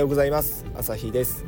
[0.00, 0.64] ようございます。
[0.74, 1.44] 朝日です。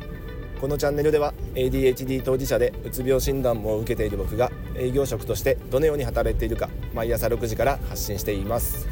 [0.61, 8.87] このチャンネルでは ADHD 当事者でうつ病診断も受けている僕が営業職としてどのように働いているか毎朝6時から発信しています、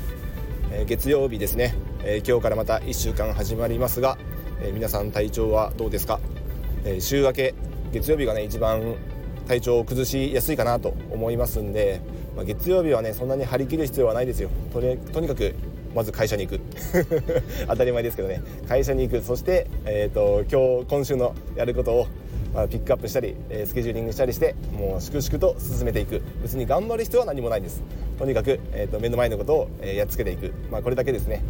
[0.72, 4.18] えー、月曜日ですね、えー、今日からまた1週間始まりますが、
[4.62, 6.20] えー、皆さん体調はどうですか、
[6.84, 7.56] え週明け
[7.94, 8.96] 月曜日がね一番
[9.48, 12.02] 体調を崩しやすいかなと思いますんで、
[12.36, 14.50] まあ、月曜日はねそんなに張り切る必要はないですよ。
[14.74, 15.56] とにかく
[15.96, 16.62] まず会社に行く。
[17.68, 18.42] 当たり前ですけどね。
[18.68, 19.22] 会社に行く。
[19.24, 22.08] そして、えーと、今日今週のやることを、
[22.54, 26.22] まあ、ピックアップしたり、え、スケジューリングしたりしてもう粛々と進めていく。
[26.42, 27.82] 別に頑張る必要は何もないんです。
[28.18, 31.44] とにかく、えーと、目の前のことを、え、やっつけていく、まあ、これだけですね。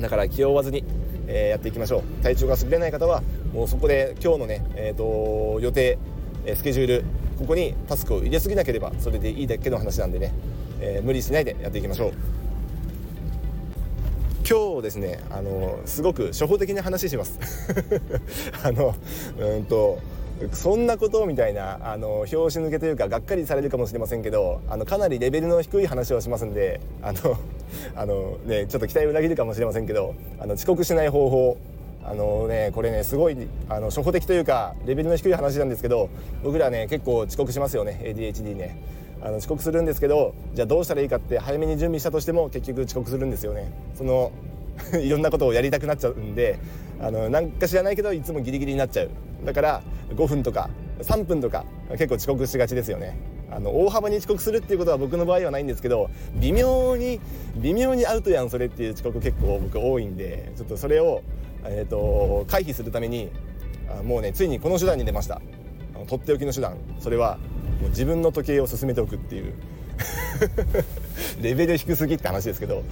[0.00, 0.84] だから気を負わずに、
[1.26, 2.22] えー、やっていきましょう。
[2.22, 3.22] 体調が優れない方は
[3.52, 5.98] もうそこで今日のね、えーと予定
[6.54, 7.04] スケジュール
[7.38, 10.32] ここにタスクを入れすぎなければそれでいいだけの話なんでね、
[10.80, 12.43] えー、無理しないでやっていきましょう。
[14.48, 17.38] 今日ですねあのすごく初歩的な話します。
[18.62, 18.94] あの
[19.38, 19.98] うんと
[20.52, 27.38] そんなことみたいなあの拍子抜けというかがっかりされるかもしれませんけどあのかなりレベルの低い話をしますんであの
[27.94, 31.56] あの、ね、ちょっと期待を裏切るかもしれませんけどあの遅刻しない方法
[32.04, 33.36] あのねこれねすごい
[33.68, 36.10] あの初歩的というかレベルの低い話なんですけど
[36.42, 38.76] 僕らね結構遅刻しますよね ADHD ね。
[39.24, 43.72] あの遅刻するんですけどじゃあどうしたらいいかって早めに準備したとしても結局遅刻するんですよね。
[43.94, 44.32] その
[45.00, 46.58] いろんなことをやりたくなっちゃうんで
[47.00, 49.10] あのなんか知らないけどいつもギリギリになっちゃう。
[49.44, 49.82] だから
[50.14, 53.16] 5分とか3分とか結構遅刻しがちですよね。
[53.50, 57.20] あの大幅に遅刻するっていうことは僕の場合はないんですけど微妙に
[57.56, 61.22] 微妙にアウトやんそれっていう遅刻結構僕多いんでちょっとそれを
[61.66, 63.30] えーと、回避するために
[64.04, 65.40] もうねついにこの手段に出ました。
[66.06, 66.76] とっておきの手段。
[67.00, 67.38] それは
[67.80, 69.52] もう自分の時計を進めておくっていう。
[71.40, 72.82] レベル低すぎって話ですけど。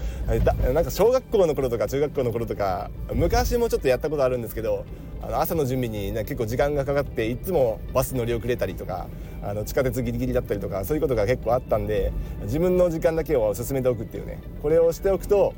[0.45, 4.85] だなんか小学校の頃とか中学校の頃とか昔もちょっとやったことあるんですけど
[5.23, 9.07] あの朝の準備に、ね、結構時間がかかっていつもバス乗り遅れたりとか
[9.43, 12.13] あの地下鉄ギリギリだったりとかそういうことが結構あったんで
[12.43, 14.41] 自分の時間だけを進めておくっていうね。
[14.63, 15.55] これをしておくと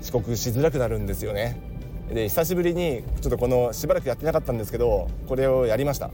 [0.00, 1.60] 遅刻しづらくなるんですよね。
[2.12, 6.10] で久しぶりにちょっとこのしばらくやってなかったんですけどこれをやりました。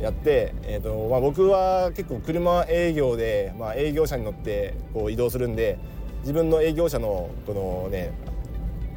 [0.00, 5.78] やって、えーとまあ、僕は結構車営業で、まあ、営業車に乗ってこう移動するんで
[6.20, 8.12] 自分の営業車のこのね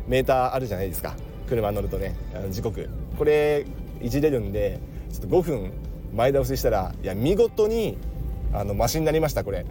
[0.08, 1.16] メーターあるじゃないですか。
[1.48, 2.90] 車乗るとねあの時刻。
[3.18, 3.66] これ
[4.02, 4.80] いじれるんで
[5.12, 5.72] ちょっと5分
[6.14, 7.98] 前倒ししたらいや見事に
[8.54, 9.66] あのマシになりましたこれ。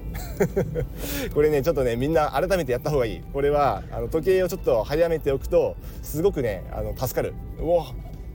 [1.34, 3.20] これねちょっとねみんな改めてやった方がいい。
[3.32, 7.34] これはあの時計をちょっと早めておくとすごくねあの助かる。
[7.60, 7.86] うお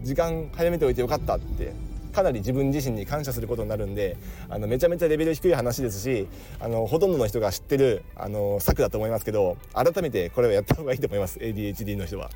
[0.04, 1.74] 時間早めておいてよかったって
[2.16, 4.16] かなり自分自身に感謝することになるんで
[4.50, 6.28] あのめちゃめちゃレベル低い話ですし
[6.62, 12.30] あのほとんどの人が知ってるあの策だと思いますけど改めてこれはやった方がいいと思います ADHD の人は。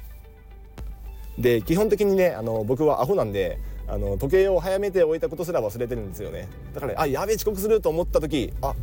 [1.38, 6.50] で基本的にねあの僕はアホなんであの時計を早めておいたことすら忘れてるんですよね。
[6.74, 8.76] だからあやべえ遅刻すると思った時あ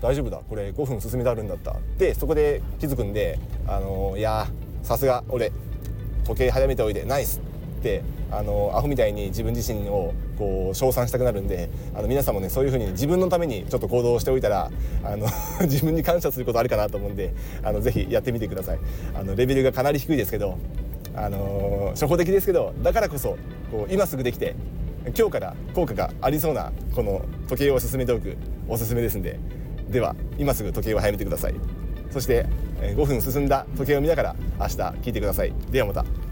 [0.00, 1.74] 大丈夫だこれ5分進めてあるんだった。
[1.98, 4.46] でそこで気づくんであのいや
[4.84, 5.50] さすが俺
[6.24, 7.40] 時計早めておいでナイス。
[7.84, 14.70] ってあのアホみたいに自分自身をこう称賛したくなるんであの皆さんもねそういう風に自分のためにちょっと行動しておいたら
[15.04, 15.26] あの
[15.68, 18.78] 自分に感謝することあるかなと思うんであのぜひやってみてください。
[19.14, 20.56] あのレベルがかなり低いですけど
[21.14, 23.36] あの初歩的ですけどだからこそ
[23.70, 24.54] こう今すぐできて
[25.16, 29.38] 今日から効果がありそうなこの時計を進めておくおすすめですんで
[29.90, 31.54] では今すぐ時計を早めてください。
[32.10, 32.46] そして
[32.80, 35.52] 5分進んだ時計を見ながら明日聞いてください。
[35.70, 36.23] ではまた。